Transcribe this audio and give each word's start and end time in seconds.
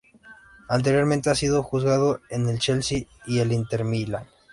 Anteriormente 0.67 1.29
ha 1.29 1.35
sido 1.35 1.61
juzgado 1.61 2.21
en 2.31 2.49
el 2.49 2.57
Chelsea 2.57 3.03
y 3.27 3.37
el 3.37 3.51
Inter 3.51 3.83
de 3.83 3.83
Milán. 3.89 4.23